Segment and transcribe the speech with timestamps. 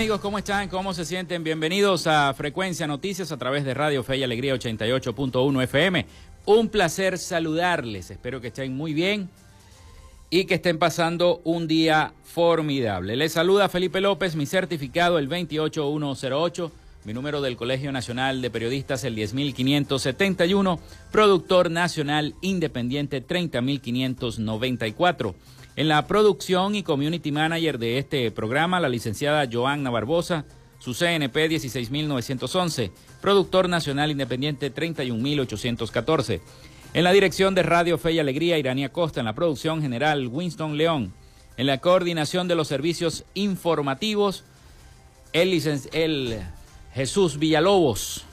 [0.00, 0.70] Amigos, ¿cómo están?
[0.70, 1.44] ¿Cómo se sienten?
[1.44, 6.06] Bienvenidos a Frecuencia Noticias a través de Radio Fe y Alegría 88.1 FM.
[6.46, 9.28] Un placer saludarles, espero que estén muy bien
[10.30, 13.14] y que estén pasando un día formidable.
[13.14, 16.72] Les saluda Felipe López, mi certificado el 28108,
[17.04, 20.80] mi número del Colegio Nacional de Periodistas el 10571,
[21.12, 25.34] productor nacional independiente 30594.
[25.80, 30.44] En la producción y community manager de este programa, la licenciada Joanna Barbosa,
[30.78, 32.92] su CNP 16911,
[33.22, 36.42] productor nacional independiente 31814.
[36.92, 40.76] En la dirección de Radio Fe y Alegría, Irania Costa, en la producción general, Winston
[40.76, 41.14] León.
[41.56, 44.44] En la coordinación de los servicios informativos,
[45.32, 45.62] el,
[45.94, 46.40] el
[46.92, 48.26] Jesús Villalobos.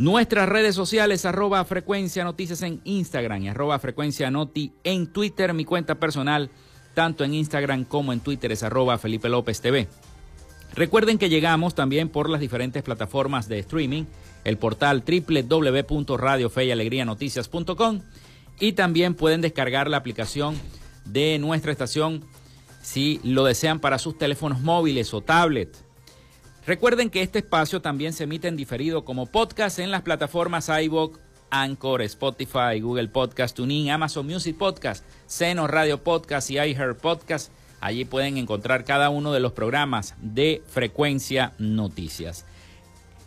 [0.00, 5.52] Nuestras redes sociales, arroba frecuencia noticias en Instagram y arroba frecuencia noti en Twitter.
[5.52, 6.48] Mi cuenta personal,
[6.94, 9.88] tanto en Instagram como en Twitter, es arroba Felipe López TV.
[10.74, 14.04] Recuerden que llegamos también por las diferentes plataformas de streaming,
[14.44, 18.00] el portal www.radiofeyalegrianoticias.com
[18.58, 20.56] y también pueden descargar la aplicación
[21.04, 22.24] de nuestra estación
[22.80, 25.89] si lo desean para sus teléfonos móviles o tablet.
[26.66, 31.18] Recuerden que este espacio también se emite en diferido como podcast en las plataformas iVoox,
[31.50, 37.50] Anchor, Spotify, Google Podcast, TuneIn, Amazon Music Podcast, Seno Radio Podcast y iHeart Podcast.
[37.80, 42.44] Allí pueden encontrar cada uno de los programas de Frecuencia Noticias.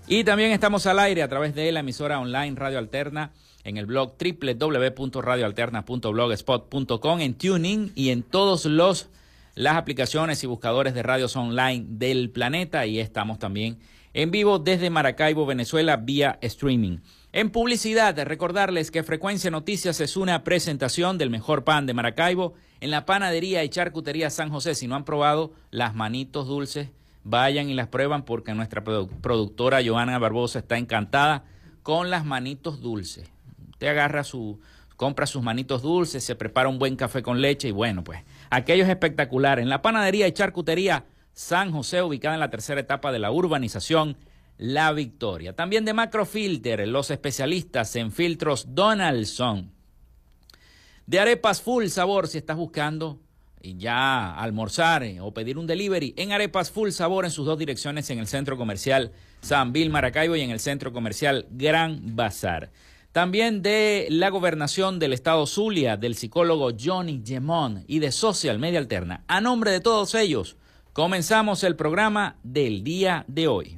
[0.08, 3.32] Y también estamos al aire a través de la emisora online Radio Alterna
[3.64, 9.10] en el blog www.radioalterna.blogspot.com, en Tuning y en todos los
[9.56, 13.80] las aplicaciones y buscadores de radios online del planeta y estamos también
[14.14, 17.00] en vivo desde Maracaibo, Venezuela, vía streaming.
[17.32, 22.92] En publicidad, recordarles que Frecuencia Noticias es una presentación del mejor pan de Maracaibo en
[22.92, 24.76] la panadería y charcutería San José.
[24.76, 26.90] Si no han probado las manitos dulces,
[27.24, 31.46] vayan y las prueban porque nuestra productora Joana Barbosa está encantada
[31.82, 33.32] con las manitos dulces.
[33.72, 34.60] Usted agarra su,
[34.96, 38.84] compra sus manitos dulces, se prepara un buen café con leche y bueno, pues aquello
[38.84, 39.60] es espectacular.
[39.60, 44.18] En la panadería y charcutería San José, ubicada en la tercera etapa de la urbanización
[44.58, 45.56] La Victoria.
[45.56, 49.72] También de Macrofilter, los especialistas en filtros Donaldson.
[51.06, 53.20] De arepas full sabor, si estás buscando
[53.64, 58.10] ya almorzar eh, o pedir un delivery en arepas full sabor en sus dos direcciones
[58.10, 62.72] en el centro comercial San Bill Maracaibo y en el centro comercial Gran Bazar.
[63.14, 68.80] También de la gobernación del estado Zulia, del psicólogo Johnny Gemón y de Social Media
[68.80, 69.24] Alterna.
[69.28, 70.58] A nombre de todos ellos,
[70.94, 73.78] comenzamos el programa del día de hoy.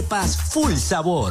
[0.00, 1.30] arepas full sabor.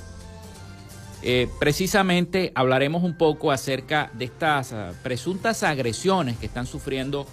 [1.23, 7.27] eh, precisamente hablaremos un poco acerca de estas ah, presuntas agresiones que están sufriendo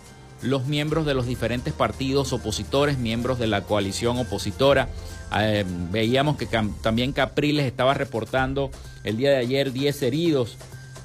[0.44, 4.90] los miembros de los diferentes partidos opositores, miembros de la coalición opositora.
[5.38, 6.46] Eh, veíamos que
[6.82, 8.70] también Capriles estaba reportando
[9.04, 10.58] el día de ayer 10 heridos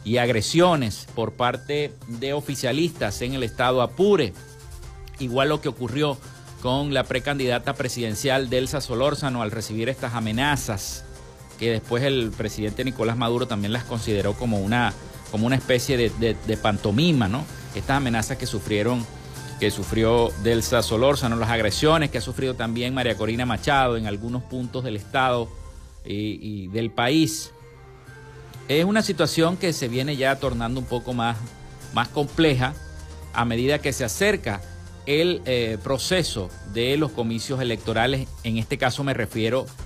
[0.04, 4.34] y agresiones por parte de oficialistas en el estado Apure.
[5.18, 6.18] Igual lo que ocurrió
[6.60, 11.03] con la precandidata presidencial Delsa Solórzano al recibir estas amenazas
[11.58, 14.92] que después el presidente Nicolás Maduro también las consideró como una
[15.34, 17.44] como una especie de, pantomima, ¿no?
[17.74, 19.04] Estas amenazas que sufrieron,
[19.58, 24.44] que sufrió Delsa Solórzano, las agresiones que ha sufrido también María Corina Machado en algunos
[24.44, 25.48] puntos del estado
[26.04, 27.50] y, del país.
[28.68, 31.36] Es una situación que se viene ya tornando un poco más,
[31.94, 32.72] más compleja
[33.32, 34.60] a medida que se acerca
[35.04, 38.28] el eh, proceso de los comicios electorales.
[38.44, 39.83] En este caso me refiero a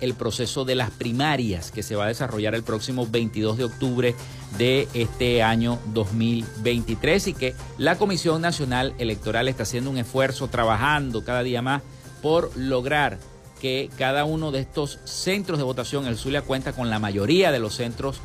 [0.00, 4.14] el proceso de las primarias que se va a desarrollar el próximo 22 de octubre
[4.58, 11.24] de este año 2023 y que la Comisión Nacional Electoral está haciendo un esfuerzo trabajando
[11.24, 11.82] cada día más
[12.22, 13.18] por lograr
[13.60, 17.58] que cada uno de estos centros de votación, el Zulia cuenta con la mayoría de
[17.58, 18.20] los centros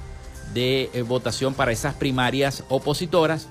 [0.54, 3.48] de eh, votación para esas primarias opositoras,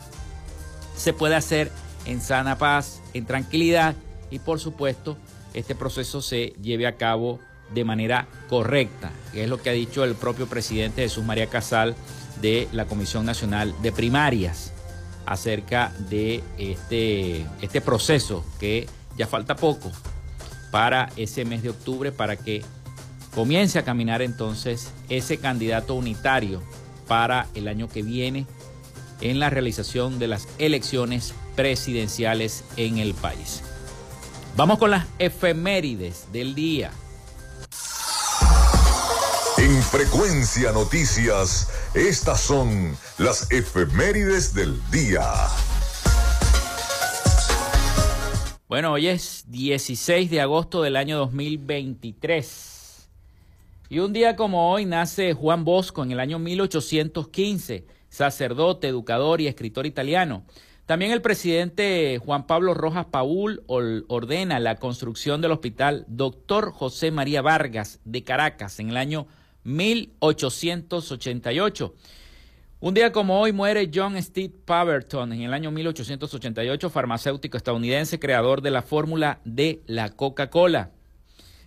[0.96, 1.70] se puede hacer
[2.04, 3.94] en sana paz, en tranquilidad
[4.30, 5.16] y por supuesto
[5.54, 7.40] este proceso se lleve a cabo
[7.74, 11.94] de manera correcta, que es lo que ha dicho el propio presidente Jesús María Casal
[12.40, 14.72] de la Comisión Nacional de Primarias
[15.26, 19.90] acerca de este, este proceso que ya falta poco
[20.70, 22.62] para ese mes de octubre para que
[23.34, 26.62] comience a caminar entonces ese candidato unitario
[27.06, 28.46] para el año que viene
[29.20, 33.62] en la realización de las elecciones presidenciales en el país.
[34.56, 36.90] Vamos con las efemérides del día.
[39.60, 45.24] En Frecuencia Noticias, estas son las efemérides del día.
[48.68, 53.08] Bueno, hoy es 16 de agosto del año 2023.
[53.88, 59.48] Y un día como hoy nace Juan Bosco en el año 1815, sacerdote, educador y
[59.48, 60.44] escritor italiano.
[60.86, 67.42] También el presidente Juan Pablo Rojas Paul ordena la construcción del hospital Doctor José María
[67.42, 69.26] Vargas de Caracas en el año
[69.68, 71.94] 1888.
[72.80, 78.62] Un día como hoy muere John Steve Paverton en el año 1888, farmacéutico estadounidense, creador
[78.62, 80.90] de la fórmula de la Coca-Cola.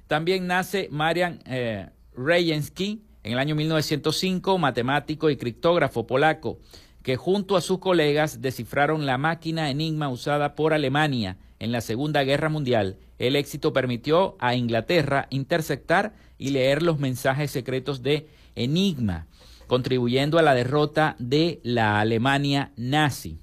[0.08, 6.58] También nace Marian eh, Rejensky en el año 1905, matemático y criptógrafo polaco,
[7.03, 12.24] que junto a sus colegas descifraron la máquina Enigma usada por Alemania en la Segunda
[12.24, 12.98] Guerra Mundial.
[13.20, 19.27] El éxito permitió a Inglaterra interceptar y leer los mensajes secretos de Enigma,
[19.68, 23.38] contribuyendo a la derrota de la Alemania nazi.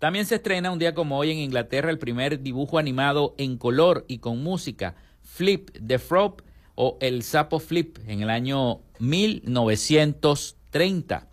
[0.00, 4.04] También se estrena un día como hoy en Inglaterra el primer dibujo animado en color
[4.08, 6.42] y con música, Flip the Frog
[6.74, 11.27] o El Sapo Flip, en el año 1930.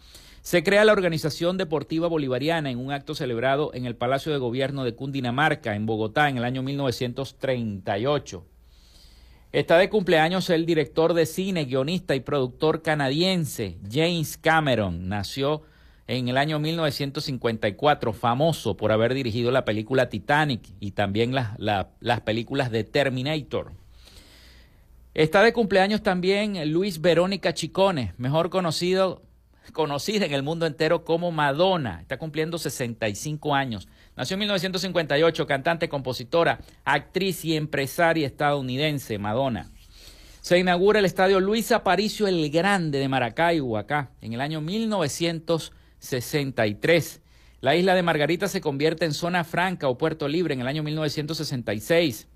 [0.46, 4.84] Se crea la Organización Deportiva Bolivariana en un acto celebrado en el Palacio de Gobierno
[4.84, 8.46] de Cundinamarca, en Bogotá, en el año 1938.
[9.52, 15.10] Está de cumpleaños el director de cine, guionista y productor canadiense James Cameron.
[15.10, 15.64] Nació
[16.06, 22.70] en el año 1954, famoso por haber dirigido la película Titanic y también las películas
[22.70, 23.72] de Terminator.
[25.16, 29.24] Está de cumpleaños también Luis Verónica Chicone, mejor conocido,
[29.74, 32.00] conocida en el mundo entero como Madonna.
[32.02, 33.88] Está cumpliendo 65 años.
[34.16, 39.72] Nació en 1958, cantante, compositora, actriz y empresaria estadounidense, Madonna.
[40.42, 47.22] Se inaugura el estadio Luis Aparicio el Grande de Maracaibo, acá, en el año 1963.
[47.62, 50.84] La isla de Margarita se convierte en zona franca o puerto libre en el año
[50.84, 52.28] 1966.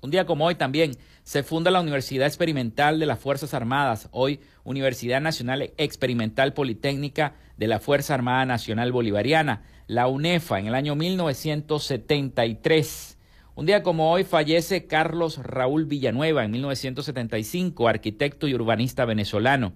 [0.00, 4.38] Un día como hoy también se funda la Universidad Experimental de las Fuerzas Armadas, hoy
[4.62, 10.94] Universidad Nacional Experimental Politécnica de la Fuerza Armada Nacional Bolivariana la UNEFA en el año
[10.94, 13.18] 1973.
[13.56, 19.72] Un día como hoy fallece Carlos Raúl Villanueva en 1975, arquitecto y urbanista venezolano.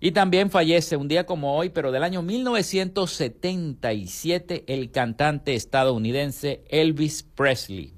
[0.00, 7.24] Y también fallece un día como hoy, pero del año 1977, el cantante estadounidense Elvis
[7.24, 7.97] Presley.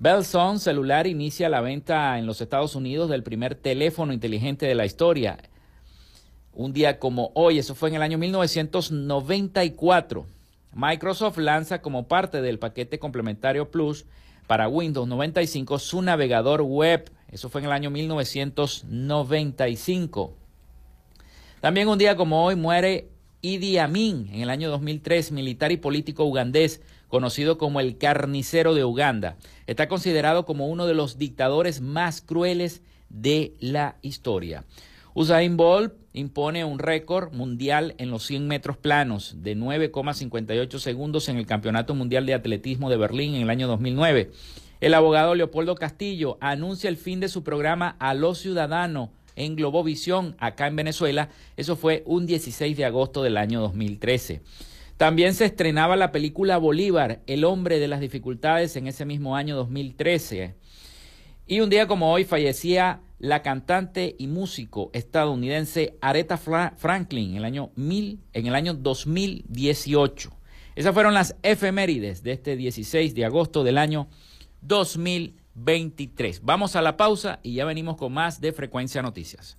[0.00, 4.86] Bellson Celular inicia la venta en los Estados Unidos del primer teléfono inteligente de la
[4.86, 5.38] historia
[6.58, 10.26] un día como hoy, eso fue en el año 1994.
[10.74, 14.06] Microsoft lanza como parte del paquete complementario Plus
[14.48, 17.12] para Windows 95 su navegador web.
[17.30, 20.34] Eso fue en el año 1995.
[21.60, 23.08] También un día como hoy muere
[23.40, 28.84] Idi Amin en el año 2003, militar y político ugandés, conocido como el carnicero de
[28.84, 29.36] Uganda.
[29.66, 34.64] Está considerado como uno de los dictadores más crueles de la historia.
[35.14, 41.38] Usain Bolt impone un récord mundial en los 100 metros planos de 9,58 segundos en
[41.38, 44.30] el Campeonato Mundial de Atletismo de Berlín en el año 2009.
[44.80, 50.36] El abogado Leopoldo Castillo anuncia el fin de su programa a los ciudadanos en Globovisión,
[50.38, 51.30] acá en Venezuela.
[51.56, 54.42] Eso fue un 16 de agosto del año 2013.
[54.98, 59.54] También se estrenaba la película Bolívar, El hombre de las dificultades, en ese mismo año
[59.54, 60.56] 2013.
[61.46, 67.44] Y un día como hoy fallecía la cantante y músico estadounidense Aretha Franklin en el
[67.44, 70.32] año, mil, en el año 2018.
[70.74, 74.08] Esas fueron las efemérides de este 16 de agosto del año
[74.62, 76.40] 2023.
[76.42, 79.58] Vamos a la pausa y ya venimos con más de Frecuencia Noticias.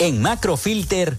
[0.00, 1.18] En Macrofilter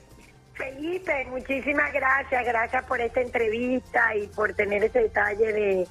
[0.55, 5.89] Felipe, muchísimas gracias, gracias por esta entrevista y por tener ese detalle de,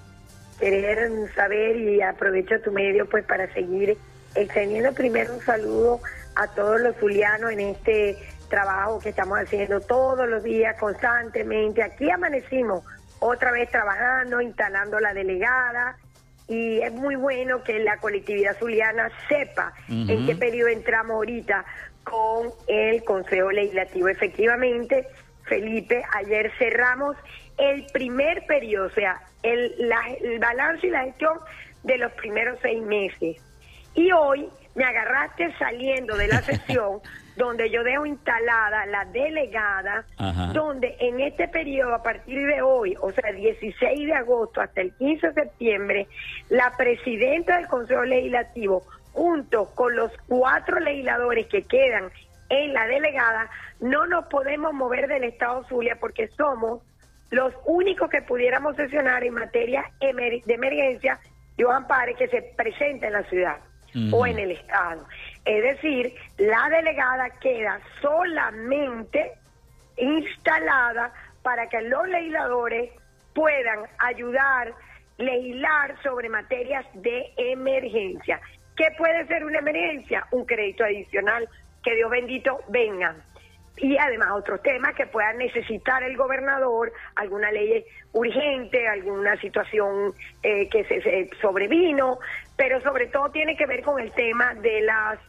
[0.59, 3.97] querer saber y aprovecho tu medio pues para seguir
[4.35, 5.99] extendiendo primero un saludo
[6.35, 8.17] a todos los zulianos en este
[8.49, 11.83] trabajo que estamos haciendo todos los días constantemente.
[11.83, 12.83] Aquí amanecimos
[13.19, 15.97] otra vez trabajando, instalando la delegada
[16.47, 21.63] y es muy bueno que la colectividad zuliana sepa en qué periodo entramos ahorita
[22.03, 24.07] con el Consejo Legislativo.
[24.07, 25.07] Efectivamente,
[25.43, 27.15] Felipe, ayer cerramos
[27.59, 29.75] el primer periodo, o sea, el,
[30.21, 31.39] el balance y la gestión
[31.83, 33.37] de los primeros seis meses.
[33.93, 37.01] Y hoy me agarraste saliendo de la sesión
[37.35, 40.05] donde yo dejo instalada la delegada,
[40.51, 44.81] donde en este periodo, a partir de hoy, o sea, el 16 de agosto hasta
[44.81, 46.07] el 15 de septiembre,
[46.49, 52.11] la presidenta del Consejo Legislativo, junto con los cuatro legisladores que quedan
[52.49, 56.81] en la delegada, no nos podemos mover del Estado Zulia porque somos
[57.29, 61.19] los únicos que pudiéramos sesionar en materia de emergencia
[61.57, 63.57] y ampare que se presenta en la ciudad
[64.11, 65.05] o en el Estado.
[65.45, 69.33] Es decir, la delegada queda solamente
[69.97, 72.91] instalada para que los legisladores
[73.33, 74.73] puedan ayudar,
[75.17, 78.39] legislar sobre materias de emergencia.
[78.75, 80.25] ¿Qué puede ser una emergencia?
[80.31, 81.49] Un crédito adicional,
[81.83, 83.15] que Dios bendito venga
[83.81, 90.13] y además otros temas que puedan necesitar el gobernador, alguna ley urgente, alguna situación
[90.43, 92.19] eh, que se, sobrevino,
[92.55, 95.19] pero sobre todo tiene que ver con el tema de las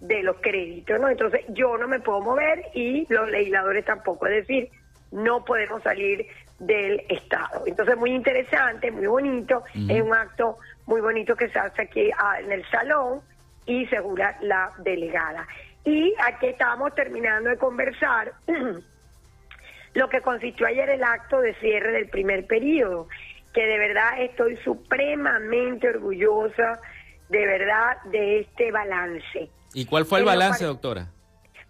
[0.00, 1.08] de los créditos, ¿no?
[1.08, 4.70] Entonces yo no me puedo mover y los legisladores tampoco, es decir,
[5.10, 6.26] no podemos salir
[6.58, 7.64] del Estado.
[7.66, 12.40] Entonces, muy interesante, muy bonito, es un acto muy bonito que se hace aquí ah,
[12.40, 13.20] en el salón
[13.66, 15.46] y segura la delegada.
[15.84, 18.32] Y aquí estábamos terminando de conversar
[19.94, 23.08] lo que consistió ayer el acto de cierre del primer periodo,
[23.52, 26.80] que de verdad estoy supremamente orgullosa,
[27.28, 29.50] de verdad, de este balance.
[29.74, 31.08] ¿Y cuál fue el balance, doctora?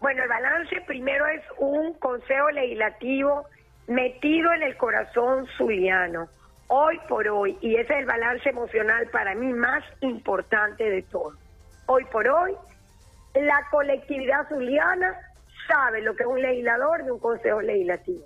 [0.00, 3.46] Bueno, el balance primero es un consejo legislativo
[3.88, 6.28] metido en el corazón zuliano,
[6.68, 11.32] hoy por hoy, y ese es el balance emocional para mí más importante de todo.
[11.86, 12.54] Hoy por hoy,
[13.40, 15.14] la colectividad zuliana
[15.66, 18.24] sabe lo que es un legislador de un consejo legislativo.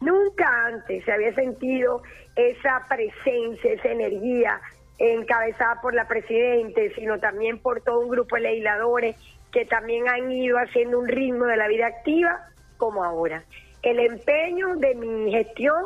[0.00, 2.02] Nunca antes se había sentido
[2.36, 4.60] esa presencia, esa energía
[4.98, 9.16] encabezada por la presidenta, sino también por todo un grupo de legisladores
[9.50, 13.44] que también han ido haciendo un ritmo de la vida activa como ahora
[13.84, 15.84] el empeño de mi gestión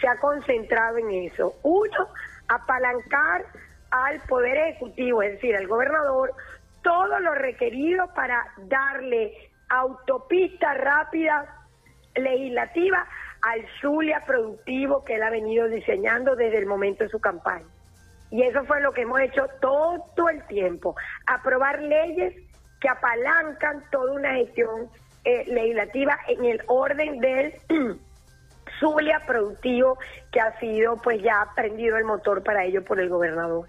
[0.00, 1.54] se ha concentrado en eso.
[1.62, 2.08] Uno,
[2.48, 3.46] apalancar
[3.90, 6.32] al Poder Ejecutivo, es decir, al gobernador,
[6.86, 9.34] todo lo requerido para darle
[9.68, 11.66] autopista rápida
[12.14, 13.04] legislativa
[13.42, 17.66] al Zulia productivo que él ha venido diseñando desde el momento de su campaña.
[18.30, 20.94] Y eso fue lo que hemos hecho todo el tiempo,
[21.26, 22.34] aprobar leyes
[22.80, 24.88] que apalancan toda una gestión
[25.24, 27.52] eh, legislativa en el orden del
[28.78, 29.98] Zulia productivo
[30.30, 33.66] que ha sido pues ya prendido el motor para ello por el gobernador.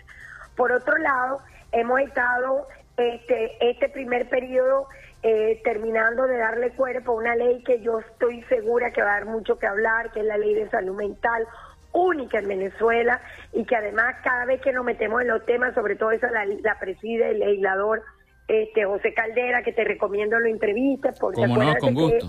[0.56, 1.40] Por otro lado,
[1.72, 2.68] hemos estado
[2.98, 4.88] este, este primer periodo
[5.24, 9.20] eh, terminando de darle cuerpo a una ley que yo estoy segura que va a
[9.20, 11.48] dar mucho que hablar, que es la ley de salud mental
[11.94, 13.22] única en Venezuela
[13.54, 16.46] y que además cada vez que nos metemos en los temas, sobre todo eso la,
[16.46, 18.04] la preside el legislador
[18.48, 21.42] este José Caldera, que te recomiendo lo entrevistas, porque
[21.80, 22.28] con gusto.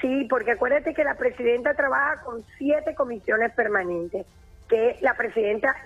[0.00, 4.26] sí, porque acuérdate que la presidenta trabaja con siete comisiones permanentes,
[4.68, 5.76] que la presidenta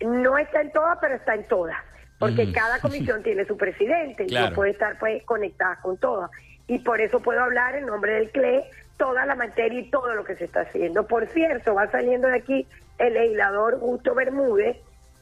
[0.00, 1.78] no está en todas, pero está en todas,
[2.18, 6.30] porque cada comisión tiene su presidente y no puede estar pues conectada con todas.
[6.66, 8.64] Y por eso puedo hablar en nombre del CLE
[8.98, 11.06] toda la materia y todo lo que se está haciendo.
[11.06, 12.66] Por cierto, va saliendo de aquí
[12.98, 14.76] el legislador Gusto Bermúdez,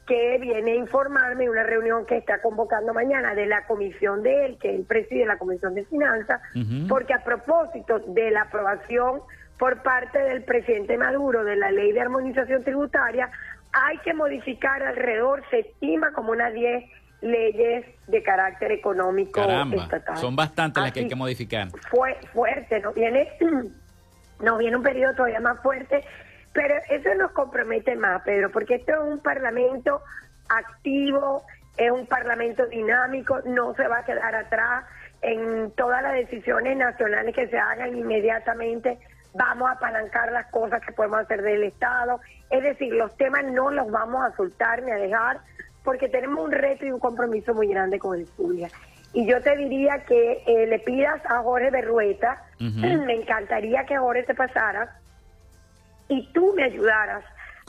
[0.07, 4.45] que viene a informarme de una reunión que está convocando mañana de la comisión de
[4.45, 6.41] él, que él preside la comisión de finanzas,
[6.87, 9.21] porque a propósito de la aprobación
[9.59, 13.29] por parte del presidente Maduro de la ley de armonización tributaria,
[13.73, 16.83] hay que modificar alrededor, se estima como unas 10
[17.21, 20.17] leyes de carácter económico estatal.
[20.17, 21.69] Son bastantes las que hay que modificar.
[21.89, 23.27] Fue fuerte, nos viene,
[24.39, 26.03] nos viene un periodo todavía más fuerte
[26.57, 30.01] pero eso nos compromete más, Pedro, porque esto es un parlamento
[30.49, 31.43] activo,
[31.77, 34.85] es un parlamento dinámico, no se va a quedar atrás
[35.21, 38.97] en todas las decisiones nacionales que se hagan inmediatamente.
[39.33, 42.19] Vamos a apalancar las cosas que podemos hacer del Estado.
[42.49, 45.39] Es decir, los temas no los vamos a soltar ni a dejar
[45.83, 48.69] porque tenemos un reto y un compromiso muy grande con el Zulia.
[49.13, 54.23] Y yo te diría que eh, le pidas a Jorge Berrueta, me encantaría que Jorge
[54.23, 54.99] te pasara
[56.09, 57.23] y tú me ayudaras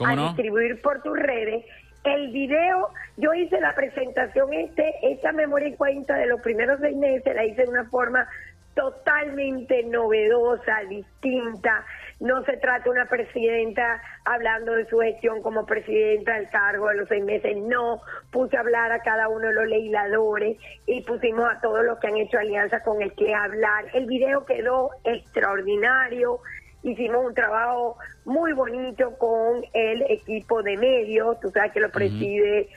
[0.05, 1.65] a distribuir por tus redes
[2.05, 6.97] el video, yo hice la presentación, este, esta memoria y cuenta de los primeros seis
[6.97, 8.29] meses, la hice de una forma
[8.79, 11.85] totalmente novedosa, distinta.
[12.21, 16.95] No se trata de una presidenta hablando de su gestión como presidenta del cargo de
[16.95, 17.57] los seis meses.
[17.57, 21.99] No, puse a hablar a cada uno de los legisladores y pusimos a todos los
[21.99, 23.87] que han hecho alianza con el que hablar.
[23.95, 26.39] El video quedó extraordinario
[26.85, 32.69] hicimos un trabajo muy bonito con el equipo de medios, tú sabes que lo preside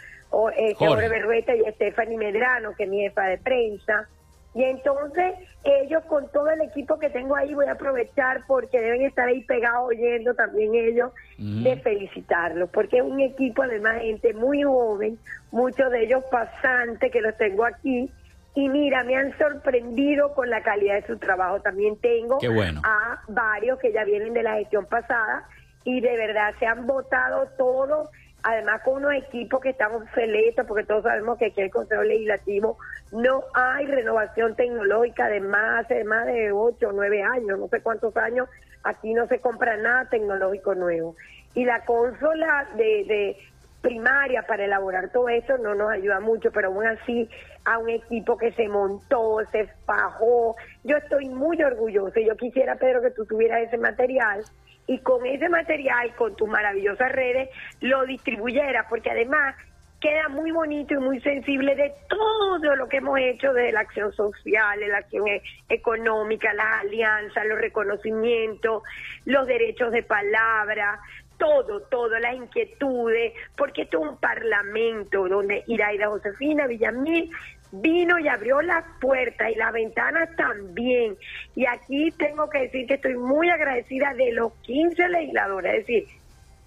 [0.57, 4.09] eh, Jorge Berrueta y Stephanie Medrano, que es mi jefa de prensa.
[4.53, 9.03] Y entonces ellos con todo el equipo que tengo ahí voy a aprovechar porque deben
[9.03, 14.63] estar ahí pegados oyendo también ellos de felicitarlos, porque es un equipo además gente muy
[14.63, 15.17] joven,
[15.51, 18.11] muchos de ellos pasantes que los tengo aquí
[18.53, 21.61] y mira, me han sorprendido con la calidad de su trabajo.
[21.61, 22.37] También tengo
[22.83, 25.47] a varios que ya vienen de la gestión pasada
[25.83, 28.09] y de verdad se han votado todos,
[28.43, 32.77] además con unos equipos que estamos selectos, porque todos sabemos que aquí el Consejo Legislativo
[33.11, 37.81] no hay renovación tecnológica de más, de más de 8 o 9 años, no sé
[37.81, 38.49] cuántos años,
[38.83, 41.15] aquí no se compra nada tecnológico nuevo.
[41.53, 43.37] Y la consola de, de
[43.81, 47.29] primaria para elaborar todo eso no nos ayuda mucho, pero aún así
[47.65, 50.55] a un equipo que se montó, se fajó.
[50.83, 54.43] Yo estoy muy orgullosa y yo quisiera, Pedro, que tú tuvieras ese material
[54.91, 57.49] y con ese material, con tus maravillosas redes,
[57.79, 59.55] lo distribuyeras, porque además
[60.01, 64.11] queda muy bonito y muy sensible de todo lo que hemos hecho de la acción
[64.11, 68.83] social, de la acción e- económica, las alianzas, los reconocimientos,
[69.23, 70.99] los derechos de palabra,
[71.37, 77.31] todo, todo, las inquietudes, porque esto es un parlamento donde Iraida Josefina Villamil
[77.71, 81.17] vino y abrió las puertas y las ventanas también.
[81.55, 86.07] Y aquí tengo que decir que estoy muy agradecida de los 15 legisladores, es decir,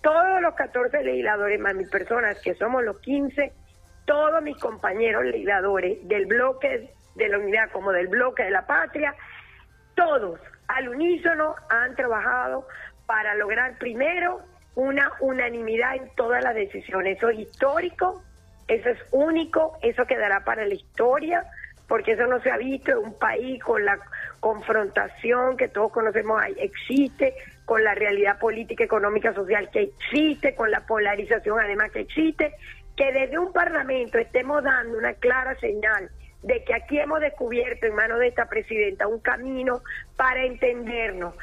[0.02, 3.52] todos los 14 legisladores más mis personas, que somos los 15,
[4.04, 9.14] todos mis compañeros legisladores del bloque de la unidad como del bloque de la patria,
[9.94, 12.66] todos al unísono han trabajado
[13.06, 14.40] para lograr primero
[14.74, 17.16] una unanimidad en todas las decisiones.
[17.16, 18.22] Eso es histórico,
[18.68, 21.44] eso es único, eso quedará para la historia,
[21.88, 23.98] porque eso no se ha visto en un país con la
[24.40, 30.70] confrontación que todos conocemos ahí, existe, con la realidad política, económica, social que existe, con
[30.70, 32.54] la polarización además que existe,
[32.96, 36.10] que desde un parlamento estemos dando una clara señal
[36.42, 39.80] de que aquí hemos descubierto en manos de esta presidenta un camino
[40.16, 41.34] para entendernos,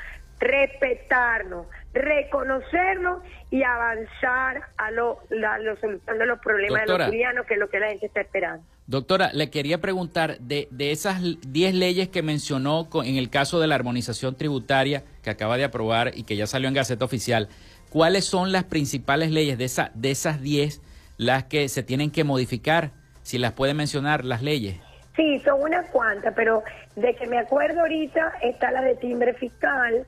[0.41, 7.45] respetarnos, reconocernos y avanzar a lo, la, lo solución de los problemas de los ciudadanos,
[7.45, 8.63] que es lo que la gente está esperando.
[8.87, 13.59] Doctora, le quería preguntar de, de esas 10 leyes que mencionó con- en el caso
[13.59, 17.47] de la armonización tributaria que acaba de aprobar y que ya salió en Gaceta Oficial,
[17.89, 20.81] ¿cuáles son las principales leyes de, esa, de esas 10
[21.17, 22.91] las que se tienen que modificar?
[23.21, 24.77] Si las puede mencionar las leyes.
[25.15, 26.63] Sí, son unas cuantas, pero
[26.95, 30.05] de que me acuerdo ahorita está la de timbre fiscal.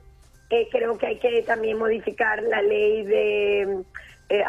[0.50, 3.82] Eh, creo que hay que también modificar la ley de,
[4.28, 4.44] eh,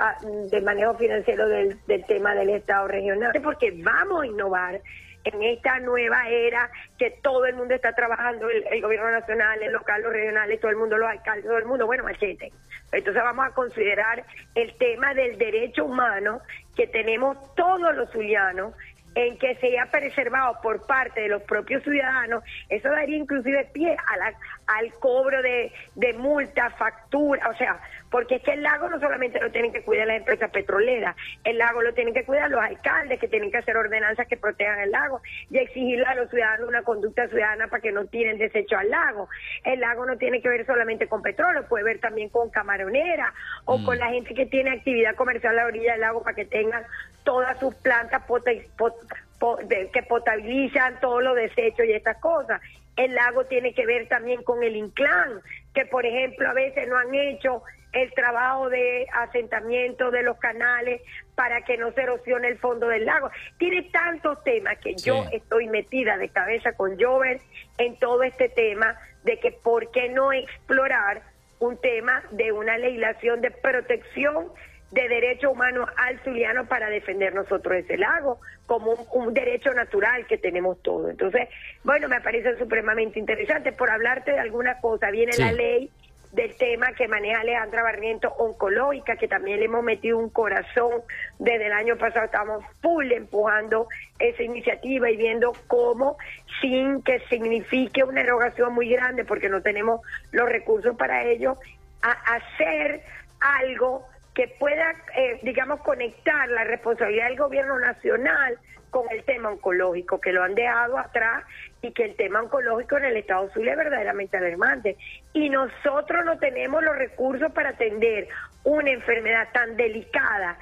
[0.51, 4.81] de manejo financiero del, del tema del Estado regional, porque vamos a innovar
[5.25, 9.73] en esta nueva era que todo el mundo está trabajando, el, el gobierno nacional, el
[9.73, 12.51] local, los regionales, todo el mundo, los alcaldes, todo el mundo, bueno, machete.
[12.91, 16.41] Entonces vamos a considerar el tema del derecho humano
[16.75, 18.73] que tenemos todos los zulianos
[19.15, 24.17] en que sea preservado por parte de los propios ciudadanos, eso daría inclusive pie a
[24.17, 24.33] la-
[24.67, 29.39] al cobro de, de multa, factura, o sea, porque es que el lago no solamente
[29.39, 33.19] lo tienen que cuidar las empresas petroleras, el lago lo tienen que cuidar los alcaldes
[33.19, 36.83] que tienen que hacer ordenanzas que protejan el lago y exigirle a los ciudadanos una
[36.83, 39.29] conducta ciudadana para que no tiren desecho al lago.
[39.63, 43.33] El lago no tiene que ver solamente con petróleo, puede ver también con camaronera
[43.65, 46.45] o con la gente que tiene actividad comercial a la orilla del lago para que
[46.45, 46.83] tengan
[47.25, 52.61] todas sus plantas pot- de- que potabilizan todos los desechos y estas cosas.
[52.95, 55.41] El lago tiene que ver también con el inclán,
[55.73, 57.61] que por ejemplo a veces no han hecho
[57.91, 61.01] el trabajo de asentamiento de los canales
[61.35, 63.29] para que no se erosione el fondo del lago.
[63.57, 67.41] Tiene tantos temas que yo estoy metida de cabeza con Jover
[67.77, 71.21] en todo este tema de que por qué no explorar
[71.59, 74.49] un tema de una legislación de protección
[74.91, 80.25] de derechos humanos al zuliano para defender nosotros ese lago como un, un derecho natural
[80.27, 81.09] que tenemos todos.
[81.09, 81.49] Entonces,
[81.83, 83.71] bueno, me parece supremamente interesante.
[83.71, 85.41] Por hablarte de alguna cosa, viene Sí.
[85.41, 85.91] la ley
[86.31, 91.01] del tema que maneja Alejandra Barriento, oncológica, que también le hemos metido un corazón.
[91.39, 93.87] Desde el año pasado estamos full empujando
[94.19, 96.17] esa iniciativa y viendo cómo,
[96.61, 101.55] sin que signifique una erogación muy grande, porque no tenemos los recursos para ello,
[102.01, 103.01] a hacer
[103.39, 108.59] algo que pueda, eh, digamos, conectar la responsabilidad del gobierno nacional
[108.91, 111.43] con el tema oncológico, que lo han dejado atrás
[111.81, 114.97] y que el tema oncológico en el Estado Zulia es verdaderamente alarmante.
[115.33, 118.27] Y nosotros no tenemos los recursos para atender
[118.63, 120.57] una enfermedad tan delicada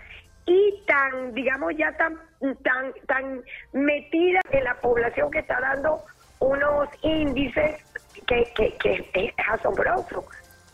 [0.45, 2.19] y tan, digamos, ya tan,
[2.63, 6.01] tan, tan metida en la población que está dando
[6.39, 7.83] unos índices
[8.27, 10.25] que, que, que es asombroso.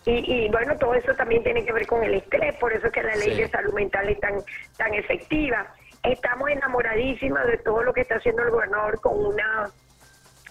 [0.09, 2.93] Y, y, bueno, todo eso también tiene que ver con el estrés, por eso es
[2.93, 3.41] que la ley Sí.
[3.41, 4.33] de salud mental es tan,
[4.75, 5.67] tan efectiva.
[6.01, 9.69] Estamos enamoradísimas de todo lo que está haciendo el gobernador con una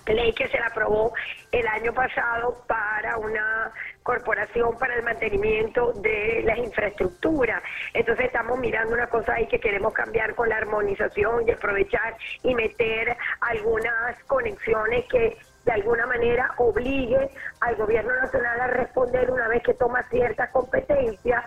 [0.06, 1.12] ley que se la aprobó
[1.52, 7.62] el año pasado para una corporación para el mantenimiento de las infraestructuras.
[7.92, 12.54] Entonces estamos mirando una cosa ahí que queremos cambiar con la armonización y aprovechar y
[12.54, 15.36] meter algunas conexiones que
[15.68, 17.28] de alguna manera obligue
[17.60, 21.44] al gobierno nacional a responder una vez que toma ciertas competencias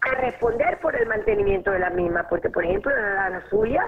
[0.00, 3.84] a responder por el mantenimiento de la misma, porque por ejemplo la, la suya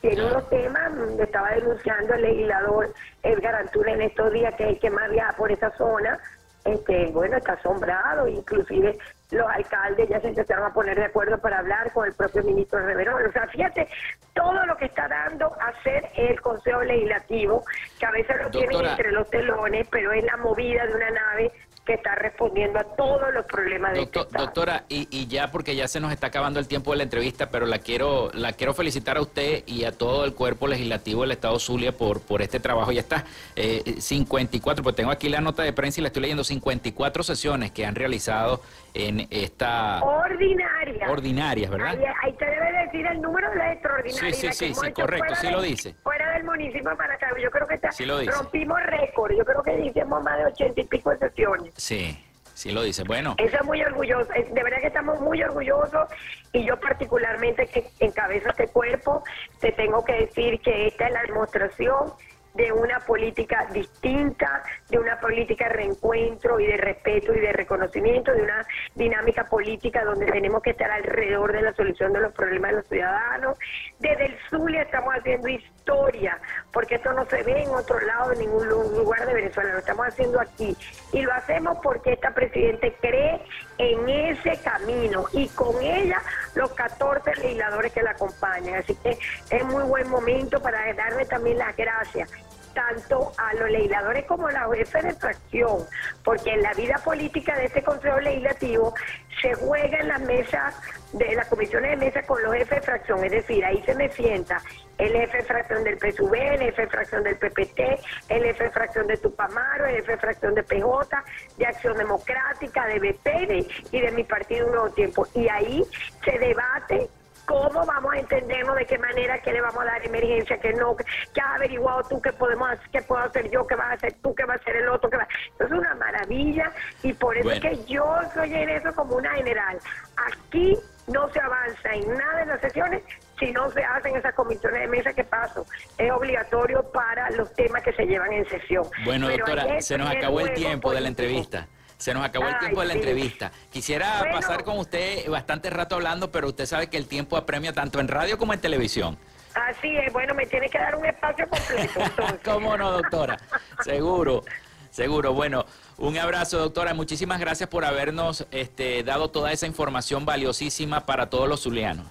[0.00, 2.94] tiene unos temas, mm, estaba denunciando el legislador
[3.24, 6.16] Edgar Antuna en estos días que hay que más viajar por esa zona,
[6.64, 8.96] este, bueno, está asombrado, inclusive
[9.32, 12.78] los alcaldes ya se empezaron a poner de acuerdo para hablar con el propio ministro
[12.86, 13.26] Reverón.
[13.26, 13.88] O sea, fíjate
[14.34, 17.64] todo lo que está dando a hacer el Consejo Legislativo,
[17.98, 21.52] que a veces lo tienen entre los telones, pero es la movida de una nave
[21.84, 25.86] que está respondiendo a todos los problemas de este Doctora, y, y, ya porque ya
[25.86, 29.18] se nos está acabando el tiempo de la entrevista, pero la quiero la quiero felicitar
[29.18, 32.90] a usted y a todo el cuerpo legislativo del Estado Zulia por, por este trabajo.
[32.90, 36.42] Ya está, eh, 54, pues tengo aquí la nota de prensa y la estoy leyendo,
[36.42, 38.62] 54 sesiones que han realizado
[38.94, 40.02] en esta...
[40.02, 41.10] Ordinaria.
[41.10, 41.98] Ordinarias, ¿verdad?
[42.22, 44.36] Ahí, te debe decir el número de extraordinarias.
[44.36, 45.94] Sí, sí, sí, correcto, sí lo dice.
[46.02, 47.90] Fuera del municipio para acá, yo creo que está,
[48.32, 51.74] rompimos récord, yo creo que hicimos más de 80 y pico de sesiones.
[51.76, 52.18] Sí.
[52.54, 53.34] Sí lo dice, bueno.
[53.38, 56.08] Eso es muy orgulloso, de verdad que estamos muy orgullosos
[56.52, 59.24] y yo particularmente que encabezo este cuerpo,
[59.58, 62.12] te tengo que decir que esta es la demostración
[62.54, 68.32] de una política distinta, de una política de reencuentro y de respeto y de reconocimiento,
[68.32, 68.64] de una
[68.94, 72.86] dinámica política donde tenemos que estar alrededor de la solución de los problemas de los
[72.86, 73.58] ciudadanos.
[73.98, 75.48] Desde el Zulia estamos haciendo
[75.84, 76.38] historia,
[76.72, 80.06] porque esto no se ve en otro lado, en ningún lugar de Venezuela, lo estamos
[80.06, 80.74] haciendo aquí.
[81.12, 83.42] Y lo hacemos porque esta presidente cree
[83.76, 86.22] en ese camino y con ella
[86.54, 88.76] los 14 legisladores que la acompañan.
[88.76, 89.18] Así que
[89.50, 92.30] es muy buen momento para darle también las gracias
[92.72, 95.86] tanto a los legisladores como a la jefes de fracción,
[96.24, 98.92] porque en la vida política de este Consejo Legislativo
[99.40, 100.74] se juega en las mesas
[101.12, 104.10] de las comisiones de mesa con los jefes de fracción, es decir, ahí se me
[104.10, 104.60] sienta
[104.98, 107.80] el de fracción del PSUV, el de fracción del PPT,
[108.28, 111.24] el de fracción de Tupamaro, el de fracción de PJ,
[111.58, 115.26] de Acción Democrática, de BP y de mi partido Un Nuevo Tiempo.
[115.34, 115.84] Y ahí
[116.24, 117.08] se debate
[117.46, 120.96] cómo vamos a entendernos, de qué manera, qué le vamos a dar emergencia, qué no,
[120.96, 124.34] qué has averiguado tú, qué podemos qué puedo hacer yo, qué vas a hacer tú,
[124.34, 125.28] qué va a hacer el otro, qué va.
[125.54, 129.34] Eso es una maravilla y por eso es que yo soy en eso como una
[129.34, 129.78] general.
[130.16, 133.02] Aquí no se avanza en nada en las sesiones
[133.38, 135.66] si no se hacen esas comisiones de mesa que paso.
[135.98, 138.84] Es obligatorio para los temas que se llevan en sesión.
[139.04, 141.68] Bueno, doctora, se nos acabó el tiempo de la entrevista.
[141.96, 143.52] Se nos acabó el tiempo de la entrevista.
[143.70, 148.00] Quisiera pasar con usted bastante rato hablando, pero usted sabe que el tiempo apremia tanto
[148.00, 149.16] en radio como en televisión.
[149.54, 152.00] Así es, bueno, me tiene que dar un espacio completo.
[152.44, 153.36] ¿Cómo no, doctora?
[153.80, 154.42] Seguro,
[154.90, 155.32] seguro.
[155.32, 155.64] Bueno,
[155.96, 156.92] un abrazo, doctora.
[156.92, 162.06] Muchísimas gracias por habernos este, dado toda esa información valiosísima para todos los zulianos.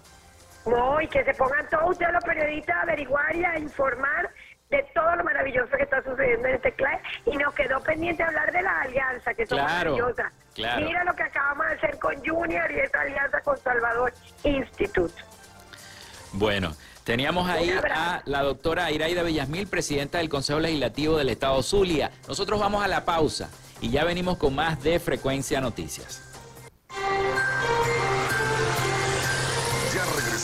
[0.65, 4.29] No, y que se pongan todos ustedes los periodistas a averiguar y a informar
[4.69, 8.51] de todo lo maravilloso que está sucediendo en este CLAE y nos quedó pendiente hablar
[8.51, 10.31] de la alianza, que son maravillosas.
[10.57, 15.13] Mira lo que acabamos de hacer con Junior y esa alianza con Salvador Institute.
[16.33, 16.73] Bueno.
[17.03, 22.11] Teníamos ahí a la doctora Iraida Villasmil, presidenta del Consejo Legislativo del Estado Zulia.
[22.29, 23.49] Nosotros vamos a la pausa
[23.81, 26.32] y ya venimos con más de Frecuencia Noticias.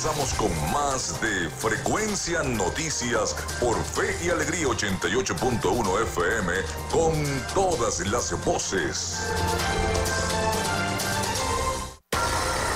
[0.02, 6.54] Regresamos con más de Frecuencia Noticias por Fe y Alegría 88.1 FM
[6.90, 7.14] con
[7.54, 9.28] todas las voces.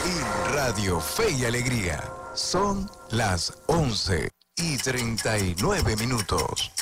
[0.05, 6.73] Y Radio Fe y Alegría son las 11 y 39 minutos.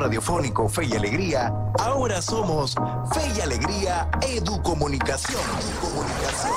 [0.00, 2.74] Radiofónico Fe y Alegría, ahora somos
[3.12, 5.42] Fe y Alegría Educomunicación.
[5.78, 6.54] Comunicación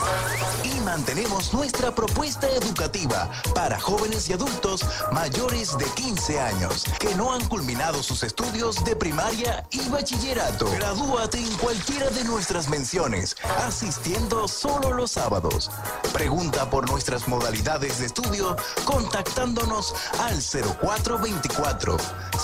[0.63, 7.33] y mantenemos nuestra propuesta educativa para jóvenes y adultos mayores de 15 años que no
[7.33, 10.71] han culminado sus estudios de primaria y bachillerato.
[10.71, 15.69] Gradúate en cualquiera de nuestras menciones, asistiendo solo los sábados.
[16.13, 21.97] Pregunta por nuestras modalidades de estudio contactándonos al 0424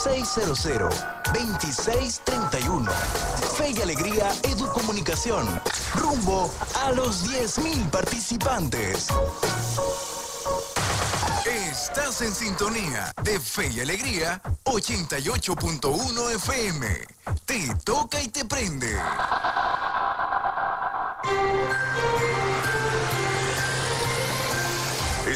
[0.03, 0.59] 600
[1.34, 2.91] 2631.
[3.58, 5.62] Fe y Alegría Educomunicación.
[5.95, 9.08] Rumbo a los 10.000 participantes.
[11.45, 16.88] Estás en sintonía de Fe y Alegría 88.1 FM.
[17.45, 18.95] Te toca y te prende.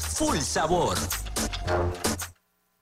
[0.00, 0.94] full sabor.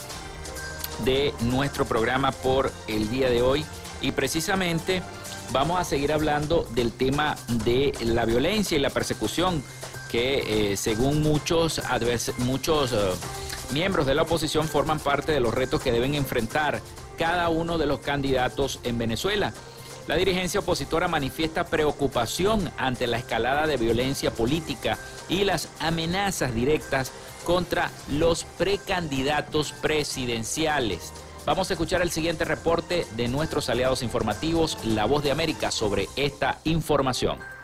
[1.04, 3.66] de nuestro programa por el día de hoy
[4.02, 5.02] y precisamente
[5.52, 7.36] vamos a seguir hablando del tema
[7.66, 9.64] de la violencia y la persecución
[10.10, 11.82] que eh, según muchos,
[12.40, 16.82] muchos uh, miembros de la oposición forman parte de los retos que deben enfrentar
[17.18, 19.54] cada uno de los candidatos en Venezuela.
[20.08, 25.00] La dirigencia opositora manifiesta preocupación ante la escalada de violencia política
[25.30, 27.12] y las amenazas directas
[27.44, 31.12] contra los precandidatos presidenciales.
[31.46, 36.08] Vamos a escuchar el siguiente reporte de nuestros aliados informativos, La Voz de América, sobre
[36.16, 37.55] esta información.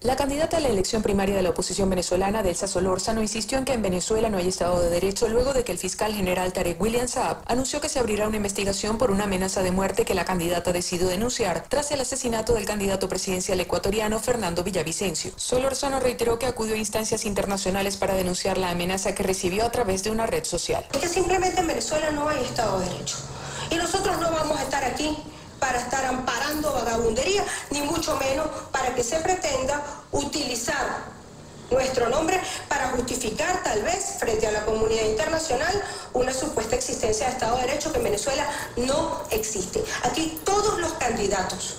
[0.00, 3.72] La candidata a la elección primaria de la oposición venezolana, Delsa Solórzano, insistió en que
[3.72, 7.08] en Venezuela no hay Estado de Derecho luego de que el fiscal general Tarek William
[7.08, 10.72] Saab anunció que se abrirá una investigación por una amenaza de muerte que la candidata
[10.72, 15.32] decidió denunciar tras el asesinato del candidato presidencial ecuatoriano Fernando Villavicencio.
[15.34, 20.04] Solórzano reiteró que acudió a instancias internacionales para denunciar la amenaza que recibió a través
[20.04, 20.86] de una red social.
[20.92, 23.16] Es que simplemente en Venezuela no hay Estado de Derecho.
[23.68, 25.18] Y nosotros no vamos a estar aquí
[25.58, 29.82] para estar amparando vagabundería, ni mucho menos para que se pretenda
[30.12, 31.18] utilizar
[31.70, 35.82] nuestro nombre para justificar tal vez frente a la comunidad internacional
[36.14, 39.84] una supuesta existencia de Estado de Derecho que en Venezuela no existe.
[40.04, 41.76] Aquí todos los candidatos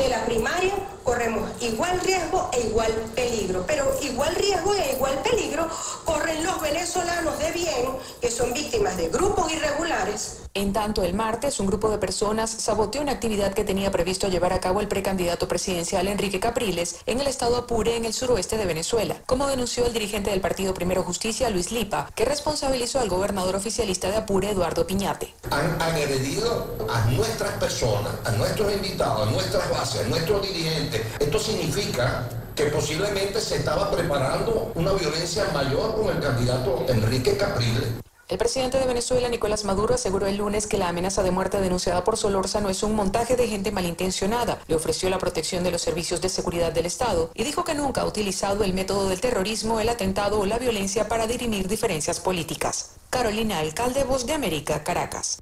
[0.00, 0.72] de la primaria
[1.04, 5.68] corremos igual riesgo e igual peligro, pero igual riesgo e igual peligro
[6.04, 7.86] corren los venezolanos de bien
[8.20, 13.00] que son víctimas de grupos irregulares en tanto, el martes, un grupo de personas saboteó
[13.00, 17.28] una actividad que tenía previsto llevar a cabo el precandidato presidencial Enrique Capriles en el
[17.28, 21.50] estado Apure, en el suroeste de Venezuela, como denunció el dirigente del partido Primero Justicia,
[21.50, 25.32] Luis Lipa, que responsabilizó al gobernador oficialista de Apure, Eduardo Piñate.
[25.52, 31.02] Han agredido a nuestras personas, a nuestros invitados, a nuestras bases, a nuestros dirigentes.
[31.18, 37.88] Esto significa que posiblemente se estaba preparando una violencia mayor con el candidato Enrique Capriles.
[38.28, 42.04] El presidente de Venezuela, Nicolás Maduro, aseguró el lunes que la amenaza de muerte denunciada
[42.04, 44.60] por Solórzano es un montaje de gente malintencionada.
[44.68, 48.02] Le ofreció la protección de los servicios de seguridad del Estado y dijo que nunca
[48.02, 52.92] ha utilizado el método del terrorismo, el atentado o la violencia para dirimir diferencias políticas.
[53.10, 55.40] Carolina Alcalde, Voz de América, Caracas.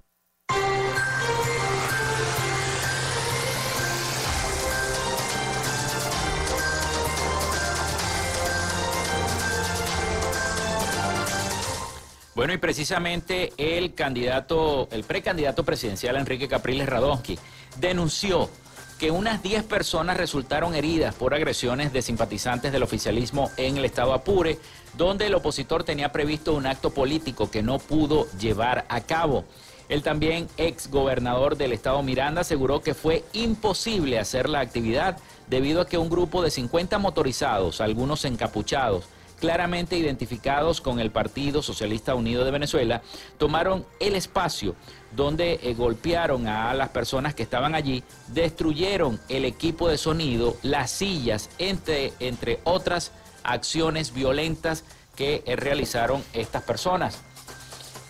[12.38, 17.36] Bueno, y precisamente el candidato, el precandidato presidencial Enrique Capriles Radonsky
[17.80, 18.48] denunció
[18.96, 24.12] que unas 10 personas resultaron heridas por agresiones de simpatizantes del oficialismo en el estado
[24.12, 24.56] Apure,
[24.96, 29.44] donde el opositor tenía previsto un acto político que no pudo llevar a cabo.
[29.88, 35.18] El también ex gobernador del estado Miranda aseguró que fue imposible hacer la actividad
[35.48, 39.08] debido a que un grupo de 50 motorizados, algunos encapuchados,
[39.38, 43.02] claramente identificados con el Partido Socialista Unido de Venezuela,
[43.38, 44.74] tomaron el espacio
[45.12, 50.90] donde eh, golpearon a las personas que estaban allí, destruyeron el equipo de sonido, las
[50.90, 53.12] sillas, entre, entre otras
[53.42, 54.84] acciones violentas
[55.16, 57.22] que eh, realizaron estas personas.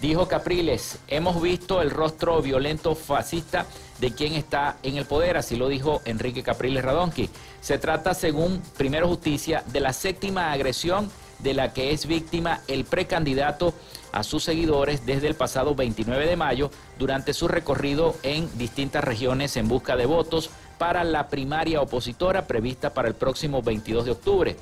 [0.00, 3.66] Dijo Capriles, hemos visto el rostro violento fascista
[3.98, 7.28] de quien está en el poder, así lo dijo Enrique Capriles Radonqui.
[7.60, 12.84] Se trata, según Primero Justicia, de la séptima agresión de la que es víctima el
[12.84, 13.74] precandidato
[14.12, 19.56] a sus seguidores desde el pasado 29 de mayo durante su recorrido en distintas regiones
[19.56, 24.56] en busca de votos para la primaria opositora prevista para el próximo 22 de octubre.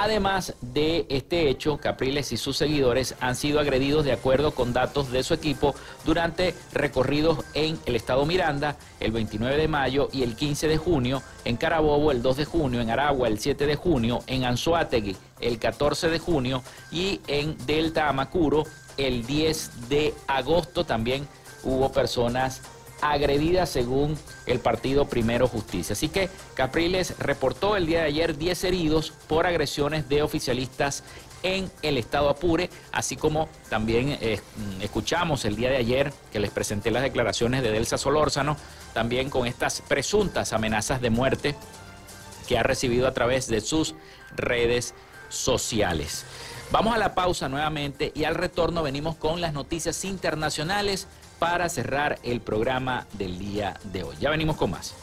[0.00, 5.10] Además de este hecho, Capriles y sus seguidores han sido agredidos de acuerdo con datos
[5.10, 5.74] de su equipo
[6.04, 11.20] durante recorridos en el estado Miranda el 29 de mayo y el 15 de junio,
[11.44, 15.58] en Carabobo el 2 de junio, en Aragua el 7 de junio, en Anzuategui el
[15.58, 18.62] 14 de junio y en Delta Amacuro
[18.98, 20.84] el 10 de agosto.
[20.84, 21.26] También
[21.64, 22.62] hubo personas
[23.00, 25.92] agredidas según el partido Primero Justicia.
[25.92, 31.04] Así que Capriles reportó el día de ayer 10 heridos por agresiones de oficialistas
[31.42, 34.40] en el estado Apure, así como también eh,
[34.80, 38.56] escuchamos el día de ayer que les presenté las declaraciones de Delsa Solórzano,
[38.92, 41.54] también con estas presuntas amenazas de muerte
[42.48, 43.94] que ha recibido a través de sus
[44.34, 44.94] redes
[45.28, 46.24] sociales.
[46.70, 51.06] Vamos a la pausa nuevamente y al retorno venimos con las noticias internacionales
[51.38, 54.16] para cerrar el programa del día de hoy.
[54.20, 54.94] Ya venimos con más.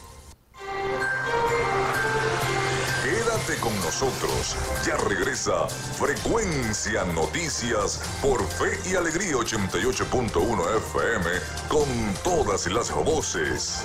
[3.02, 4.56] Quédate con nosotros.
[4.84, 11.30] Ya regresa Frecuencia Noticias por Fe y Alegría 88.1 FM
[11.68, 11.86] con
[12.24, 13.84] todas las voces.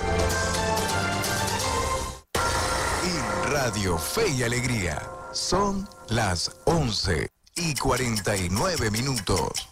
[3.04, 5.02] Y Radio Fe y Alegría.
[5.32, 9.71] Son las 11 y 49 minutos.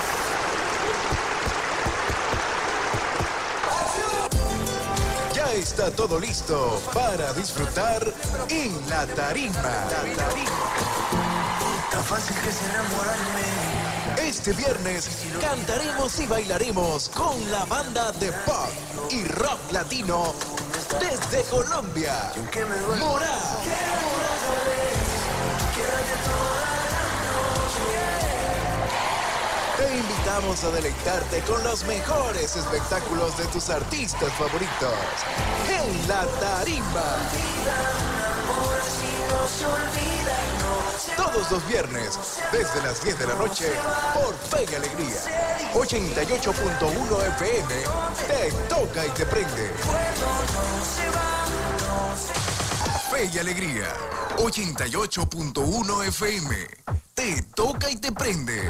[5.61, 8.01] Está todo listo para disfrutar
[8.49, 9.87] en la tarima.
[11.91, 14.27] Tan fácil que se enamorarme.
[14.27, 15.07] Este viernes
[15.39, 18.69] cantaremos y bailaremos con la banda de pop
[19.11, 20.33] y rock latino
[20.99, 22.33] desde Colombia.
[22.99, 24.00] Morá.
[30.21, 34.93] Invitamos a deleitarte con los mejores espectáculos de tus artistas favoritos
[35.67, 37.17] en la tarimba.
[41.17, 42.19] Todos los viernes,
[42.51, 43.65] desde las 10 de la noche,
[44.13, 45.71] por Fe y Alegría.
[45.73, 47.75] 88.1 FM,
[48.27, 49.71] te toca y te prende.
[53.09, 53.87] Fe y Alegría,
[54.37, 56.67] 88.1 FM,
[57.15, 58.69] te toca y te prende.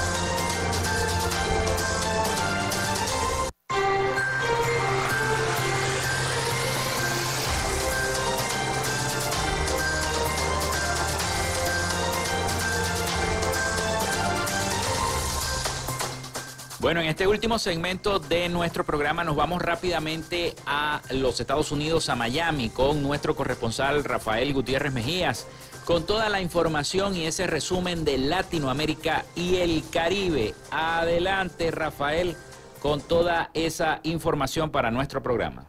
[16.91, 22.09] Bueno, en este último segmento de nuestro programa nos vamos rápidamente a los Estados Unidos,
[22.09, 25.47] a Miami, con nuestro corresponsal Rafael Gutiérrez Mejías,
[25.85, 30.53] con toda la información y ese resumen de Latinoamérica y el Caribe.
[30.69, 32.35] Adelante, Rafael,
[32.81, 35.63] con toda esa información para nuestro programa.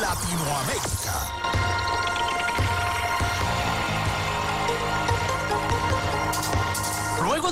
[0.00, 1.51] Latinoamérica.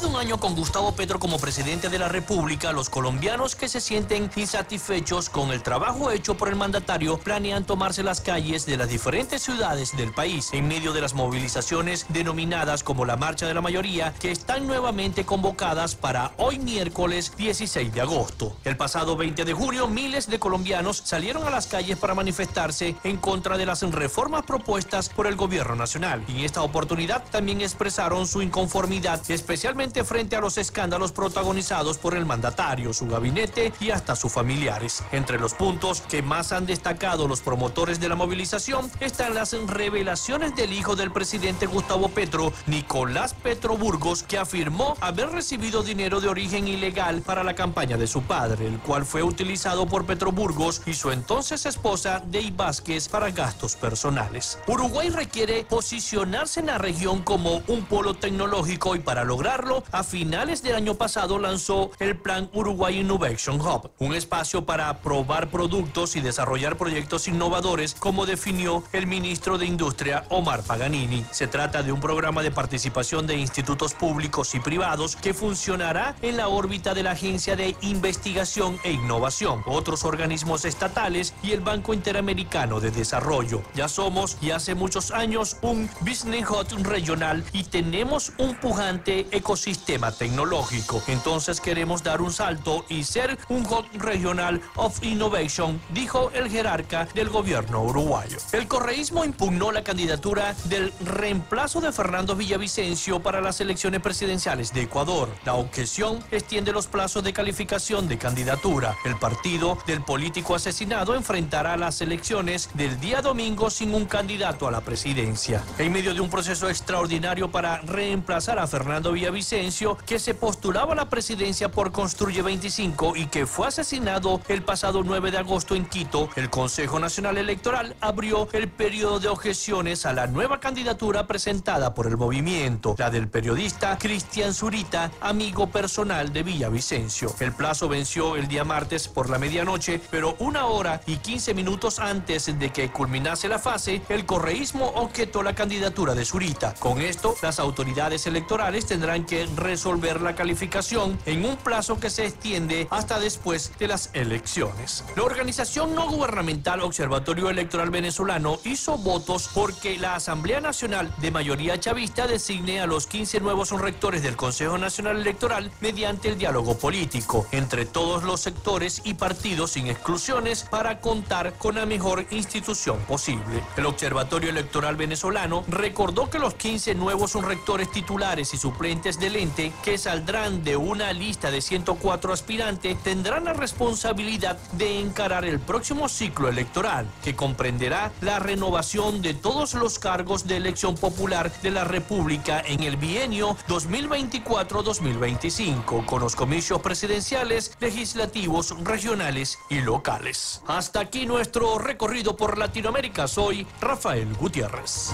[0.00, 3.80] De un año con Gustavo Petro como presidente de la República, los colombianos que se
[3.80, 8.88] sienten insatisfechos con el trabajo hecho por el mandatario planean tomarse las calles de las
[8.88, 13.60] diferentes ciudades del país en medio de las movilizaciones denominadas como la Marcha de la
[13.60, 18.56] Mayoría que están nuevamente convocadas para hoy miércoles 16 de agosto.
[18.64, 23.18] El pasado 20 de junio, miles de colombianos salieron a las calles para manifestarse en
[23.18, 26.24] contra de las reformas propuestas por el gobierno nacional.
[26.28, 32.14] Y en esta oportunidad también expresaron su inconformidad, especialmente frente a los escándalos protagonizados por
[32.14, 35.02] el mandatario, su gabinete y hasta sus familiares.
[35.12, 40.54] Entre los puntos que más han destacado los promotores de la movilización están las revelaciones
[40.54, 46.28] del hijo del presidente Gustavo Petro, Nicolás Petro Burgos, que afirmó haber recibido dinero de
[46.28, 50.82] origen ilegal para la campaña de su padre, el cual fue utilizado por Petro Burgos
[50.86, 54.58] y su entonces esposa Dey Vázquez para gastos personales.
[54.66, 60.62] Uruguay requiere posicionarse en la región como un polo tecnológico y para lograrlo a finales
[60.62, 66.20] del año pasado lanzó el Plan Uruguay Innovation Hub, un espacio para probar productos y
[66.20, 71.24] desarrollar proyectos innovadores, como definió el ministro de Industria Omar Paganini.
[71.30, 76.36] Se trata de un programa de participación de institutos públicos y privados que funcionará en
[76.36, 81.94] la órbita de la Agencia de Investigación e Innovación, otros organismos estatales y el Banco
[81.94, 83.62] Interamericano de Desarrollo.
[83.74, 89.69] Ya somos y hace muchos años un Business Hub regional y tenemos un pujante ecosistema
[89.76, 91.02] tecnológico.
[91.06, 97.06] Entonces queremos dar un salto y ser un hub regional of innovation, dijo el jerarca
[97.14, 98.38] del gobierno uruguayo.
[98.52, 104.82] El correísmo impugnó la candidatura del reemplazo de Fernando Villavicencio para las elecciones presidenciales de
[104.82, 105.28] Ecuador.
[105.44, 108.96] La objeción extiende los plazos de calificación de candidatura.
[109.04, 114.70] El partido del político asesinado enfrentará las elecciones del día domingo sin un candidato a
[114.70, 115.62] la presidencia.
[115.78, 119.59] En medio de un proceso extraordinario para reemplazar a Fernando Villavicencio,
[120.06, 125.02] que se postulaba a la presidencia por Construye 25 y que fue asesinado el pasado
[125.04, 130.14] 9 de agosto en Quito, el Consejo Nacional Electoral abrió el periodo de objeciones a
[130.14, 136.42] la nueva candidatura presentada por el movimiento, la del periodista Cristian Zurita, amigo personal de
[136.42, 137.34] Villavicencio.
[137.38, 141.98] El plazo venció el día martes por la medianoche, pero una hora y 15 minutos
[141.98, 146.74] antes de que culminase la fase, el correísmo objetó la candidatura de Zurita.
[146.78, 152.26] Con esto, las autoridades electorales tendrán que resolver la calificación en un plazo que se
[152.26, 155.04] extiende hasta después de las elecciones.
[155.16, 161.78] La organización no gubernamental Observatorio Electoral Venezolano hizo votos porque la Asamblea Nacional de mayoría
[161.78, 167.46] chavista designe a los 15 nuevos rectores del Consejo Nacional Electoral mediante el diálogo político
[167.52, 173.62] entre todos los sectores y partidos sin exclusiones para contar con la mejor institución posible.
[173.76, 179.62] El Observatorio Electoral Venezolano recordó que los 15 nuevos rectores titulares y suplentes del ente
[179.62, 185.60] 20 que saldrán de una lista de 104 aspirantes tendrán la responsabilidad de encarar el
[185.60, 191.70] próximo ciclo electoral, que comprenderá la renovación de todos los cargos de elección popular de
[191.70, 200.62] la República en el bienio 2024-2025, con los comicios presidenciales, legislativos, regionales y locales.
[200.66, 203.26] Hasta aquí nuestro recorrido por Latinoamérica.
[203.28, 205.12] Soy Rafael Gutiérrez.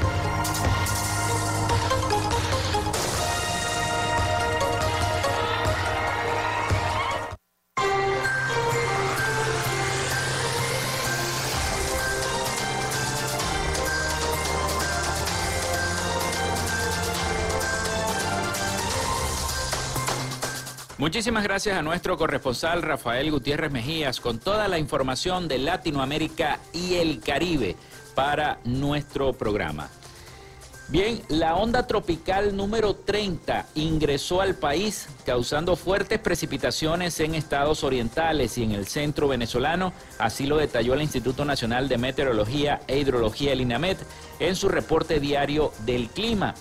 [20.99, 26.95] Muchísimas gracias a nuestro corresponsal Rafael Gutiérrez Mejías con toda la información de Latinoamérica y
[26.95, 27.77] el Caribe
[28.15, 29.91] para nuestro programa.
[30.89, 38.57] Bien, la onda tropical número 30 ingresó al país causando fuertes precipitaciones en estados orientales
[38.57, 43.53] y en el centro venezolano, así lo detalló el Instituto Nacional de Meteorología e Hidrología,
[43.53, 43.99] el INAMET,
[44.39, 46.55] en su reporte diario del clima.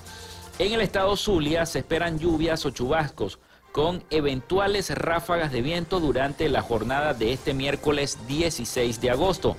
[0.60, 3.40] En el estado Zulia se esperan lluvias o chubascos
[3.76, 9.58] con eventuales ráfagas de viento durante la jornada de este miércoles 16 de agosto.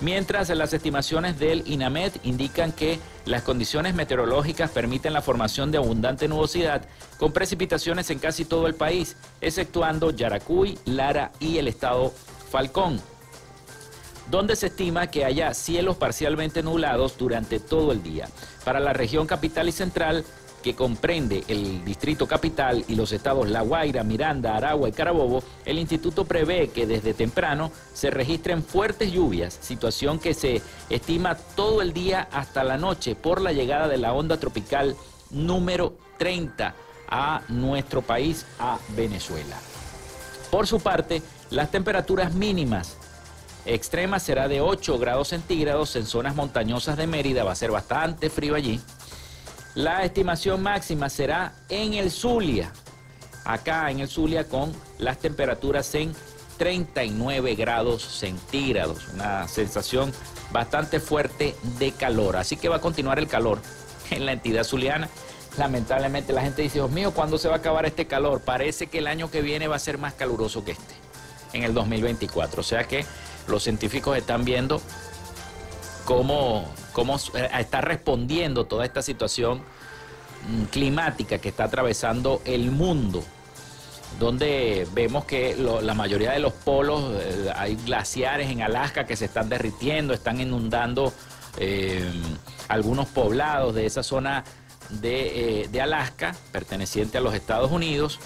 [0.00, 6.28] Mientras las estimaciones del INAMED indican que las condiciones meteorológicas permiten la formación de abundante
[6.28, 6.82] nubosidad
[7.18, 12.12] con precipitaciones en casi todo el país, exceptuando Yaracuy, Lara y el estado
[12.52, 13.00] Falcón,
[14.30, 18.28] donde se estima que haya cielos parcialmente nublados durante todo el día.
[18.64, 20.24] Para la región capital y central,
[20.66, 25.78] que comprende el Distrito Capital y los estados La Guaira, Miranda, Aragua y Carabobo, el
[25.78, 30.60] instituto prevé que desde temprano se registren fuertes lluvias, situación que se
[30.90, 34.96] estima todo el día hasta la noche por la llegada de la onda tropical
[35.30, 36.74] número 30
[37.10, 39.56] a nuestro país, a Venezuela.
[40.50, 42.96] Por su parte, las temperaturas mínimas
[43.66, 48.30] extremas será de 8 grados centígrados en zonas montañosas de Mérida, va a ser bastante
[48.30, 48.80] frío allí.
[49.76, 52.72] La estimación máxima será en el Zulia,
[53.44, 56.14] acá en el Zulia con las temperaturas en
[56.56, 60.14] 39 grados centígrados, una sensación
[60.50, 62.38] bastante fuerte de calor.
[62.38, 63.58] Así que va a continuar el calor
[64.08, 65.10] en la entidad zuliana.
[65.58, 68.40] Lamentablemente la gente dice, Dios mío, ¿cuándo se va a acabar este calor?
[68.40, 70.94] Parece que el año que viene va a ser más caluroso que este,
[71.52, 72.62] en el 2024.
[72.62, 73.04] O sea que
[73.46, 74.80] los científicos están viendo
[76.06, 76.64] cómo
[76.96, 79.58] cómo eh, está respondiendo toda esta situación
[80.48, 83.22] mm, climática que está atravesando el mundo,
[84.18, 89.26] donde vemos que la mayoría de los polos, eh, hay glaciares en Alaska que se
[89.26, 91.12] están derritiendo, están inundando
[91.58, 92.10] eh,
[92.68, 94.42] algunos poblados de esa zona
[94.88, 98.20] de, de Alaska, perteneciente a los Estados Unidos,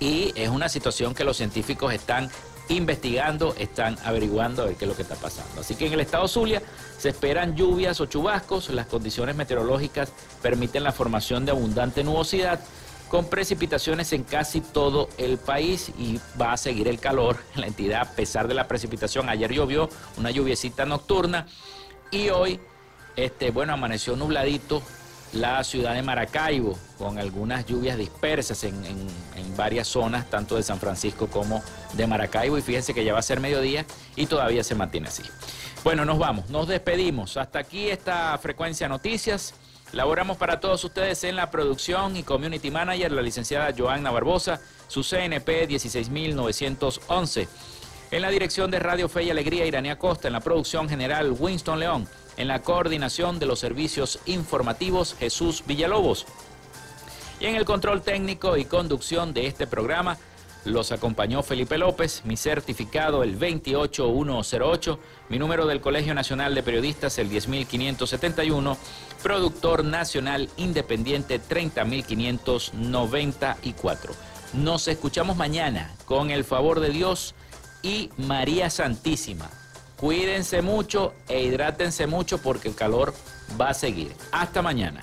[0.00, 2.30] y es una situación que los científicos están
[2.70, 5.60] investigando, están averiguando a ver qué es lo que está pasando.
[5.60, 6.62] Así que en el estado Zulia
[6.98, 12.60] se esperan lluvias o chubascos, las condiciones meteorológicas permiten la formación de abundante nubosidad
[13.08, 17.66] con precipitaciones en casi todo el país y va a seguir el calor en la
[17.68, 19.28] entidad a pesar de la precipitación.
[19.28, 19.88] Ayer llovió
[20.18, 21.46] una lluviecita nocturna
[22.10, 22.60] y hoy,
[23.16, 24.82] este, bueno, amaneció nubladito
[25.32, 28.76] la ciudad de Maracaibo, con algunas lluvias dispersas en,
[29.56, 31.62] varias zonas, tanto de San Francisco como
[31.94, 32.56] de Maracaibo.
[32.56, 33.84] Y fíjense que ya va a ser mediodía
[34.14, 35.24] y todavía se mantiene así.
[35.84, 37.36] Bueno, nos vamos, nos despedimos.
[37.36, 39.54] Hasta aquí esta frecuencia noticias.
[39.92, 45.02] Laboramos para todos ustedes en la producción y community manager, la licenciada Joanna Barbosa, su
[45.02, 47.48] CNP 16911.
[48.10, 50.28] En la dirección de Radio Fe y Alegría, Iranía Costa.
[50.28, 52.08] En la producción general, Winston León.
[52.36, 56.26] En la coordinación de los servicios informativos, Jesús Villalobos.
[57.40, 60.18] Y en el control técnico y conducción de este programa,
[60.68, 64.98] los acompañó Felipe López, mi certificado el 28108,
[65.28, 68.76] mi número del Colegio Nacional de Periodistas el 10571,
[69.22, 74.14] productor nacional independiente 30594.
[74.54, 77.34] Nos escuchamos mañana con el favor de Dios
[77.82, 79.50] y María Santísima.
[79.96, 83.14] Cuídense mucho e hidrátense mucho porque el calor
[83.60, 84.14] va a seguir.
[84.30, 85.02] Hasta mañana.